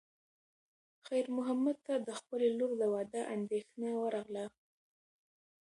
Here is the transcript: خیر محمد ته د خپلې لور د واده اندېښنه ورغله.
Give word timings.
خیر 1.05 1.25
محمد 1.37 1.77
ته 1.85 1.93
د 2.07 2.09
خپلې 2.19 2.47
لور 2.59 2.71
د 2.81 2.83
واده 2.93 3.21
اندېښنه 3.35 3.89
ورغله. 4.03 4.45